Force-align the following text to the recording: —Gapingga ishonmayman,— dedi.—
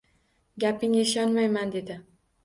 —Gapingga 0.63 1.03
ishonmayman,— 1.03 1.73
dedi.— 1.75 1.99